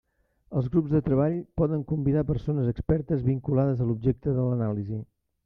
Els 0.61 0.69
grups 0.75 0.93
de 0.95 1.01
treball 1.07 1.35
poden 1.61 1.83
convidar 1.91 2.23
persones 2.31 2.73
expertes 2.73 3.23
vinculades 3.29 3.85
a 3.85 3.89
l'objecte 3.91 4.37
de 4.41 4.49
l'anàlisi. 4.49 5.01